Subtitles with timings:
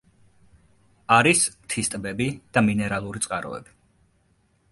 [1.17, 3.77] არის მთის ტბები და მინერალური წყაროები.